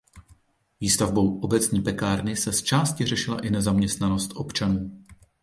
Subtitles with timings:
[0.79, 5.03] Výstavbou obecní pekárny se zčásti řešila i nezaměstnanost občanů.